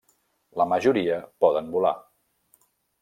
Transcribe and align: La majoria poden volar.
La 0.61 0.65
majoria 0.71 1.19
poden 1.45 1.69
volar. 1.77 1.93